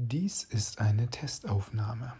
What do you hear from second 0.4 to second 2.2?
ist eine Testaufnahme.